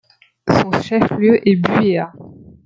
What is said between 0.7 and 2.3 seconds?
chef-lieu est Buéa.